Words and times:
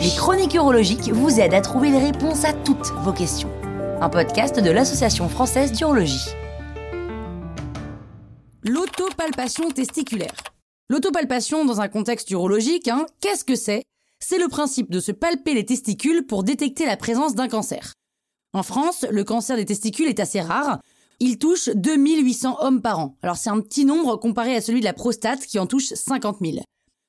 Les 0.00 0.10
chroniques 0.16 0.54
urologiques 0.54 1.08
vous 1.08 1.40
aident 1.40 1.54
à 1.54 1.60
trouver 1.62 1.90
les 1.90 1.98
réponses 1.98 2.44
à 2.44 2.52
toutes 2.52 2.92
vos 3.02 3.12
questions. 3.12 3.50
Un 4.00 4.10
podcast 4.10 4.60
de 4.60 4.70
l'Association 4.70 5.28
française 5.28 5.72
d'urologie. 5.72 6.28
L'autopalpation 8.64 9.70
testiculaire. 9.70 10.34
L'autopalpation 10.90 11.64
dans 11.64 11.80
un 11.80 11.88
contexte 11.88 12.30
urologique, 12.30 12.88
hein, 12.88 13.06
qu'est-ce 13.20 13.44
que 13.44 13.56
c'est? 13.56 13.84
C'est 14.20 14.38
le 14.38 14.48
principe 14.48 14.90
de 14.90 15.00
se 15.00 15.12
palper 15.12 15.54
les 15.54 15.64
testicules 15.64 16.26
pour 16.26 16.44
détecter 16.44 16.84
la 16.84 16.98
présence 16.98 17.34
d'un 17.34 17.48
cancer. 17.48 17.94
En 18.52 18.62
France, 18.62 19.06
le 19.10 19.24
cancer 19.24 19.56
des 19.56 19.64
testicules 19.64 20.08
est 20.08 20.20
assez 20.20 20.40
rare. 20.40 20.80
Il 21.26 21.38
touche 21.38 21.70
2800 21.74 22.58
hommes 22.60 22.82
par 22.82 22.98
an. 22.98 23.16
Alors 23.22 23.38
c'est 23.38 23.48
un 23.48 23.60
petit 23.60 23.86
nombre 23.86 24.16
comparé 24.16 24.54
à 24.56 24.60
celui 24.60 24.80
de 24.80 24.84
la 24.84 24.92
prostate 24.92 25.46
qui 25.46 25.58
en 25.58 25.66
touche 25.66 25.94
50 25.94 26.36
000. 26.42 26.58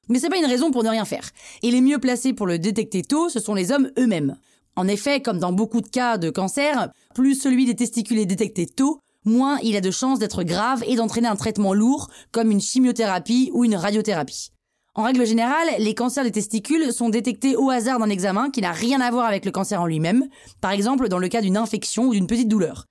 Mais 0.08 0.20
c'est 0.20 0.30
pas 0.30 0.38
une 0.38 0.46
raison 0.46 0.72
pour 0.72 0.86
ne 0.86 0.90
rien 0.90 1.04
faire. 1.04 1.32
Et 1.64 1.70
les 1.70 1.82
mieux 1.82 2.00
placés 2.00 2.32
pour 2.32 2.48
le 2.48 2.58
détecter 2.58 3.02
tôt, 3.02 3.28
ce 3.28 3.42
sont 3.42 3.54
les 3.54 3.74
hommes 3.74 3.92
eux-mêmes. 4.00 4.38
En 4.78 4.88
effet, 4.88 5.22
comme 5.22 5.40
dans 5.40 5.52
beaucoup 5.52 5.82
de 5.82 5.90
cas 5.90 6.18
de 6.18 6.30
cancer, 6.30 6.94
plus 7.14 7.36
celui 7.36 7.66
des 7.66 7.76
testicules 7.76 8.20
est 8.20 8.26
détecté 8.26 8.68
tôt, 8.68 9.00
moins 9.26 9.60
il 9.64 9.76
a 9.76 9.82
de 9.82 9.92
chances 9.92 10.20
d'être 10.20 10.44
grave 10.44 10.82
et 10.88 10.96
d'entraîner 10.96 11.28
un 11.28 11.36
traitement 11.36 11.74
lourd, 11.74 12.10
comme 12.32 12.52
une 12.52 12.62
chimiothérapie 12.62 13.52
ou 13.54 13.66
une 13.66 13.76
radiothérapie. 13.76 14.52
En 14.94 15.04
règle 15.04 15.26
générale, 15.26 15.68
les 15.80 15.94
cancers 15.94 16.24
des 16.24 16.32
testicules 16.32 16.94
sont 16.94 17.10
détectés 17.10 17.58
au 17.58 17.70
hasard 17.70 18.00
d'un 18.00 18.10
examen 18.10 18.50
qui 18.50 18.62
n'a 18.62 18.72
rien 18.72 19.02
à 19.02 19.12
voir 19.12 19.26
avec 19.26 19.44
le 19.44 19.52
cancer 19.52 19.82
en 19.82 19.88
lui-même, 19.88 20.30
par 20.62 20.72
exemple 20.72 21.10
dans 21.10 21.20
le 21.20 21.28
cas 21.28 21.42
d'une 21.42 21.58
infection 21.58 22.06
ou 22.06 22.14
d'une 22.14 22.28
petite 22.28 22.48
douleur. 22.48 22.86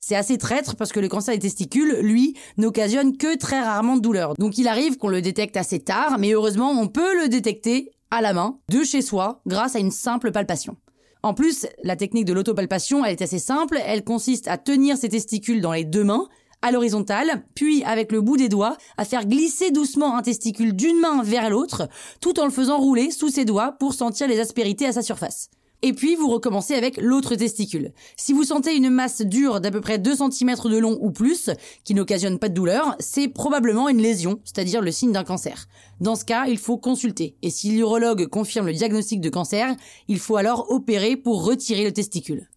C'est 0.00 0.16
assez 0.16 0.38
traître 0.38 0.76
parce 0.76 0.92
que 0.92 1.00
le 1.00 1.08
cancer 1.08 1.34
des 1.34 1.40
testicules, 1.40 1.98
lui, 2.00 2.34
n'occasionne 2.56 3.16
que 3.16 3.36
très 3.36 3.60
rarement 3.60 3.96
de 3.96 4.02
douleur. 4.02 4.34
Donc 4.34 4.58
il 4.58 4.66
arrive 4.66 4.96
qu'on 4.96 5.08
le 5.08 5.22
détecte 5.22 5.56
assez 5.56 5.80
tard, 5.80 6.18
mais 6.18 6.32
heureusement 6.32 6.70
on 6.70 6.88
peut 6.88 7.22
le 7.22 7.28
détecter 7.28 7.90
à 8.10 8.20
la 8.20 8.32
main, 8.32 8.58
de 8.68 8.82
chez 8.82 9.02
soi, 9.02 9.40
grâce 9.46 9.76
à 9.76 9.78
une 9.78 9.92
simple 9.92 10.32
palpation. 10.32 10.76
En 11.22 11.34
plus, 11.34 11.66
la 11.84 11.96
technique 11.96 12.24
de 12.24 12.32
l'autopalpation, 12.32 13.04
elle 13.04 13.12
est 13.12 13.22
assez 13.22 13.38
simple, 13.38 13.78
elle 13.84 14.04
consiste 14.04 14.48
à 14.48 14.56
tenir 14.56 14.96
ses 14.96 15.10
testicules 15.10 15.60
dans 15.60 15.72
les 15.72 15.84
deux 15.84 16.02
mains, 16.02 16.26
à 16.62 16.72
l'horizontale, 16.72 17.44
puis 17.54 17.84
avec 17.84 18.10
le 18.10 18.20
bout 18.20 18.36
des 18.36 18.48
doigts, 18.48 18.76
à 18.96 19.04
faire 19.04 19.26
glisser 19.26 19.70
doucement 19.70 20.16
un 20.16 20.22
testicule 20.22 20.74
d'une 20.74 20.98
main 20.98 21.22
vers 21.22 21.50
l'autre, 21.50 21.88
tout 22.20 22.40
en 22.40 22.44
le 22.44 22.50
faisant 22.50 22.78
rouler 22.78 23.10
sous 23.10 23.28
ses 23.28 23.44
doigts 23.44 23.72
pour 23.78 23.94
sentir 23.94 24.28
les 24.28 24.40
aspérités 24.40 24.86
à 24.86 24.92
sa 24.92 25.02
surface. 25.02 25.50
Et 25.82 25.92
puis 25.94 26.14
vous 26.14 26.28
recommencez 26.28 26.74
avec 26.74 26.98
l'autre 26.98 27.34
testicule. 27.34 27.92
Si 28.16 28.32
vous 28.32 28.44
sentez 28.44 28.74
une 28.76 28.90
masse 28.90 29.22
dure 29.22 29.60
d'à 29.60 29.70
peu 29.70 29.80
près 29.80 29.98
2 29.98 30.14
cm 30.14 30.54
de 30.64 30.76
long 30.76 30.98
ou 31.00 31.10
plus, 31.10 31.50
qui 31.84 31.94
n'occasionne 31.94 32.38
pas 32.38 32.48
de 32.48 32.54
douleur, 32.54 32.96
c'est 32.98 33.28
probablement 33.28 33.88
une 33.88 34.02
lésion, 34.02 34.40
c'est-à-dire 34.44 34.82
le 34.82 34.92
signe 34.92 35.12
d'un 35.12 35.24
cancer. 35.24 35.68
Dans 36.00 36.16
ce 36.16 36.24
cas, 36.24 36.46
il 36.46 36.58
faut 36.58 36.76
consulter. 36.76 37.36
Et 37.42 37.50
si 37.50 37.70
l'urologue 37.70 38.26
confirme 38.26 38.66
le 38.66 38.74
diagnostic 38.74 39.20
de 39.20 39.30
cancer, 39.30 39.74
il 40.08 40.18
faut 40.18 40.36
alors 40.36 40.70
opérer 40.70 41.16
pour 41.16 41.44
retirer 41.44 41.84
le 41.84 41.92
testicule. 41.92 42.48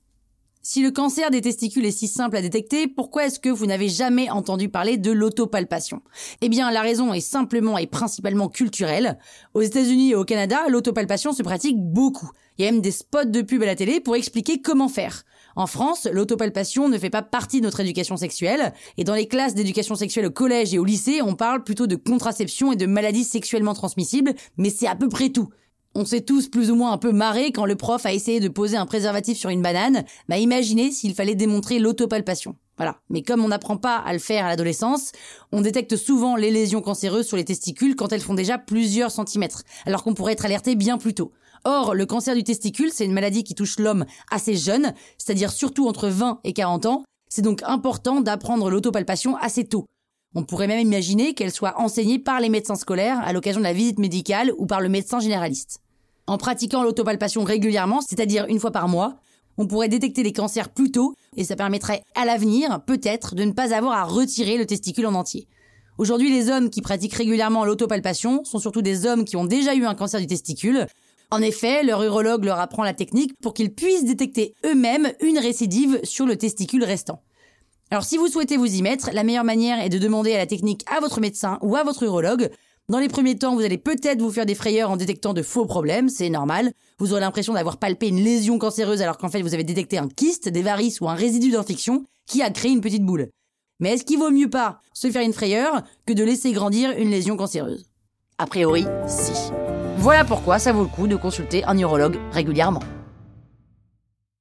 Si 0.65 0.81
le 0.81 0.91
cancer 0.91 1.29
des 1.29 1.41
testicules 1.41 1.85
est 1.85 1.91
si 1.91 2.07
simple 2.07 2.37
à 2.37 2.41
détecter, 2.41 2.87
pourquoi 2.87 3.25
est-ce 3.25 3.41
que 3.41 3.49
vous 3.49 3.65
n'avez 3.65 3.89
jamais 3.89 4.29
entendu 4.29 4.69
parler 4.69 4.95
de 4.95 5.11
l'autopalpation? 5.11 6.01
Eh 6.39 6.47
bien, 6.47 6.71
la 6.71 6.81
raison 6.81 7.13
est 7.13 7.19
simplement 7.19 7.77
et 7.77 7.85
principalement 7.85 8.47
culturelle. 8.47 9.19
Aux 9.53 9.61
États-Unis 9.61 10.11
et 10.11 10.15
au 10.15 10.23
Canada, 10.23 10.61
l'autopalpation 10.69 11.33
se 11.33 11.43
pratique 11.43 11.75
beaucoup. 11.77 12.29
Il 12.57 12.63
y 12.63 12.67
a 12.69 12.71
même 12.71 12.79
des 12.79 12.91
spots 12.91 13.25
de 13.25 13.41
pub 13.41 13.61
à 13.61 13.65
la 13.65 13.75
télé 13.75 13.99
pour 13.99 14.15
expliquer 14.15 14.61
comment 14.61 14.87
faire. 14.87 15.23
En 15.57 15.67
France, 15.67 16.07
l'autopalpation 16.09 16.87
ne 16.87 16.97
fait 16.97 17.09
pas 17.09 17.23
partie 17.23 17.59
de 17.59 17.65
notre 17.65 17.81
éducation 17.81 18.15
sexuelle, 18.15 18.71
et 18.97 19.03
dans 19.03 19.15
les 19.15 19.27
classes 19.27 19.55
d'éducation 19.55 19.95
sexuelle 19.95 20.27
au 20.27 20.31
collège 20.31 20.73
et 20.73 20.79
au 20.79 20.85
lycée, 20.85 21.21
on 21.21 21.35
parle 21.35 21.65
plutôt 21.65 21.87
de 21.87 21.97
contraception 21.97 22.71
et 22.71 22.77
de 22.77 22.85
maladies 22.85 23.25
sexuellement 23.25 23.73
transmissibles, 23.73 24.33
mais 24.55 24.69
c'est 24.69 24.87
à 24.87 24.95
peu 24.95 25.09
près 25.09 25.27
tout. 25.27 25.49
On 25.95 26.05
s'est 26.05 26.21
tous 26.21 26.47
plus 26.47 26.71
ou 26.71 26.75
moins 26.75 26.91
un 26.91 26.97
peu 26.97 27.11
marré 27.11 27.51
quand 27.51 27.65
le 27.65 27.75
prof 27.75 28.03
a 28.07 28.13
essayé 28.13 28.39
de 28.39 28.47
poser 28.47 28.77
un 28.77 28.87
préservatif 28.87 29.37
sur 29.37 29.51
une 29.51 29.61
banane. 29.61 30.03
Bah 30.27 30.39
imaginez 30.39 30.89
s'il 30.89 31.13
fallait 31.13 31.35
démontrer 31.35 31.77
l'autopalpation. 31.77 32.55
Voilà. 32.77 32.97
Mais 33.11 33.21
comme 33.21 33.45
on 33.45 33.49
n'apprend 33.49 33.77
pas 33.77 33.97
à 33.97 34.11
le 34.11 34.17
faire 34.17 34.45
à 34.45 34.47
l'adolescence, 34.47 35.11
on 35.51 35.61
détecte 35.61 35.95
souvent 35.95 36.35
les 36.35 36.49
lésions 36.49 36.81
cancéreuses 36.81 37.27
sur 37.27 37.37
les 37.37 37.45
testicules 37.45 37.95
quand 37.95 38.11
elles 38.11 38.21
font 38.21 38.33
déjà 38.33 38.57
plusieurs 38.57 39.11
centimètres, 39.11 39.61
alors 39.85 40.03
qu'on 40.03 40.15
pourrait 40.15 40.33
être 40.33 40.45
alerté 40.45 40.73
bien 40.73 40.97
plus 40.97 41.13
tôt. 41.13 41.31
Or, 41.63 41.93
le 41.93 42.07
cancer 42.07 42.35
du 42.35 42.43
testicule, 42.43 42.91
c'est 42.91 43.05
une 43.05 43.13
maladie 43.13 43.43
qui 43.43 43.53
touche 43.53 43.77
l'homme 43.77 44.05
assez 44.31 44.55
jeune, 44.55 44.93
c'est-à-dire 45.19 45.51
surtout 45.51 45.87
entre 45.87 46.09
20 46.09 46.39
et 46.43 46.53
40 46.53 46.87
ans. 46.87 47.03
C'est 47.29 47.43
donc 47.43 47.61
important 47.63 48.19
d'apprendre 48.19 48.71
l'autopalpation 48.71 49.37
assez 49.37 49.63
tôt. 49.63 49.85
On 50.35 50.43
pourrait 50.43 50.67
même 50.67 50.79
imaginer 50.79 51.35
qu'elle 51.35 51.51
soit 51.51 51.79
enseignée 51.79 52.17
par 52.17 52.39
les 52.39 52.49
médecins 52.49 52.75
scolaires 52.75 53.19
à 53.23 53.33
l'occasion 53.33 53.59
de 53.59 53.65
la 53.65 53.73
visite 53.73 53.99
médicale 53.99 54.51
ou 54.57 54.65
par 54.65 54.81
le 54.81 54.89
médecin 54.89 55.19
généraliste. 55.19 55.79
En 56.25 56.37
pratiquant 56.37 56.83
l'autopalpation 56.83 57.43
régulièrement, 57.43 58.01
c'est-à-dire 58.01 58.45
une 58.47 58.59
fois 58.59 58.71
par 58.71 58.87
mois, 58.87 59.17
on 59.57 59.67
pourrait 59.67 59.89
détecter 59.89 60.23
les 60.23 60.33
cancers 60.33 60.69
plus 60.69 60.91
tôt 60.91 61.13
et 61.35 61.43
ça 61.43 61.55
permettrait 61.55 62.01
à 62.15 62.25
l'avenir, 62.25 62.81
peut-être, 62.87 63.35
de 63.35 63.43
ne 63.43 63.51
pas 63.51 63.75
avoir 63.75 63.93
à 63.93 64.05
retirer 64.05 64.57
le 64.57 64.65
testicule 64.65 65.05
en 65.05 65.13
entier. 65.13 65.47
Aujourd'hui, 65.99 66.31
les 66.31 66.49
hommes 66.49 66.71
qui 66.71 66.81
pratiquent 66.81 67.13
régulièrement 67.13 67.65
l'autopalpation 67.65 68.43
sont 68.43 68.57
surtout 68.57 68.81
des 68.81 69.05
hommes 69.05 69.25
qui 69.25 69.35
ont 69.35 69.45
déjà 69.45 69.75
eu 69.75 69.85
un 69.85 69.93
cancer 69.93 70.19
du 70.19 70.25
testicule. 70.25 70.87
En 71.29 71.41
effet, 71.41 71.83
leur 71.83 72.01
urologue 72.01 72.45
leur 72.45 72.59
apprend 72.59 72.83
la 72.83 72.93
technique 72.93 73.33
pour 73.41 73.53
qu'ils 73.53 73.73
puissent 73.73 74.05
détecter 74.05 74.55
eux-mêmes 74.65 75.11
une 75.21 75.37
récidive 75.37 75.99
sur 76.03 76.25
le 76.25 76.35
testicule 76.35 76.83
restant. 76.83 77.21
Alors 77.91 78.03
si 78.03 78.17
vous 78.17 78.27
souhaitez 78.27 78.57
vous 78.57 78.73
y 78.73 78.81
mettre, 78.81 79.11
la 79.13 79.23
meilleure 79.23 79.43
manière 79.43 79.79
est 79.79 79.89
de 79.89 79.99
demander 79.99 80.33
à 80.33 80.37
la 80.37 80.47
technique 80.47 80.83
à 80.93 80.99
votre 80.99 81.19
médecin 81.19 81.59
ou 81.61 81.75
à 81.75 81.83
votre 81.83 82.03
urologue. 82.03 82.49
Dans 82.89 82.99
les 82.99 83.07
premiers 83.07 83.37
temps, 83.37 83.55
vous 83.55 83.61
allez 83.61 83.77
peut-être 83.77 84.21
vous 84.21 84.31
faire 84.31 84.45
des 84.45 84.55
frayeurs 84.55 84.91
en 84.91 84.97
détectant 84.97 85.33
de 85.33 85.41
faux 85.41 85.65
problèmes, 85.65 86.09
c'est 86.09 86.29
normal. 86.29 86.73
Vous 86.99 87.11
aurez 87.11 87.21
l'impression 87.21 87.53
d'avoir 87.53 87.77
palpé 87.77 88.09
une 88.09 88.23
lésion 88.23 88.57
cancéreuse 88.57 89.01
alors 89.01 89.17
qu'en 89.17 89.29
fait 89.29 89.41
vous 89.41 89.53
avez 89.53 89.63
détecté 89.63 89.97
un 89.97 90.09
kyste, 90.09 90.49
des 90.49 90.61
varices 90.61 90.99
ou 90.99 91.07
un 91.07 91.13
résidu 91.13 91.51
d'infection 91.51 92.03
qui 92.25 92.41
a 92.41 92.49
créé 92.49 92.71
une 92.71 92.81
petite 92.81 93.05
boule. 93.05 93.29
Mais 93.79 93.93
est-ce 93.93 94.03
qu'il 94.03 94.19
vaut 94.19 94.31
mieux 94.31 94.49
pas 94.49 94.81
se 94.93 95.09
faire 95.09 95.23
une 95.23 95.33
frayeur 95.33 95.83
que 96.05 96.13
de 96.13 96.23
laisser 96.23 96.51
grandir 96.51 96.91
une 96.97 97.09
lésion 97.09 97.37
cancéreuse? 97.37 97.85
A 98.37 98.47
priori, 98.47 98.85
si. 99.07 99.33
Voilà 99.97 100.25
pourquoi 100.25 100.59
ça 100.59 100.73
vaut 100.73 100.83
le 100.83 100.89
coup 100.89 101.07
de 101.07 101.15
consulter 101.15 101.63
un 101.65 101.77
urologue 101.77 102.19
régulièrement. 102.31 102.81